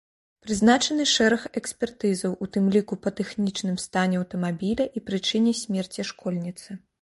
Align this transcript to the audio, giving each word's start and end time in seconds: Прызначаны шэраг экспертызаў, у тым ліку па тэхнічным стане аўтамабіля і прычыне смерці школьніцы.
Прызначаны 0.45 1.03
шэраг 1.15 1.43
экспертызаў, 1.59 2.31
у 2.45 2.47
тым 2.55 2.71
ліку 2.77 2.97
па 3.03 3.13
тэхнічным 3.19 3.77
стане 3.85 4.15
аўтамабіля 4.23 4.85
і 4.97 5.05
прычыне 5.11 5.51
смерці 5.61 6.01
школьніцы. 6.13 6.69